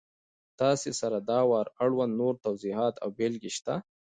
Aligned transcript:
تاسې 0.59 0.89
سره 1.01 1.17
د 1.27 1.29
وار 1.49 1.67
اړوند 1.83 2.13
نور 2.21 2.33
توضیحات 2.45 2.95
او 3.03 3.09
بېلګې 3.17 3.51
شته! 3.57 3.75